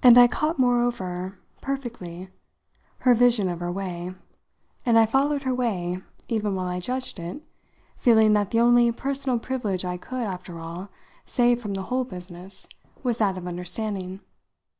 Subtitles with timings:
[0.00, 2.28] And I caught moreover perfectly
[2.98, 4.14] her vision of her way,
[4.86, 7.42] and I followed her way even while I judged it,
[7.96, 10.90] feeling that the only personal privilege I could, after all,
[11.26, 12.68] save from the whole business
[13.02, 14.20] was that of understanding.